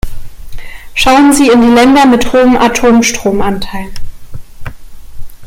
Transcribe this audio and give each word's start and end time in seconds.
Schauen 0.95 1.31
Sie 1.31 1.49
in 1.49 1.61
die 1.61 1.67
Länder 1.67 2.07
mit 2.07 2.33
hohem 2.33 2.57
Atomstromanteil. 2.57 3.91